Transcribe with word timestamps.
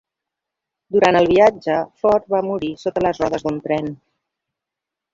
Durant 0.95 1.19
el 1.19 1.29
viatge, 1.33 1.77
Ford 2.01 2.27
va 2.37 2.41
morir 2.49 2.73
sota 2.87 3.07
les 3.09 3.23
rodes 3.25 3.49
d'un 3.49 3.63
tren. 3.71 3.97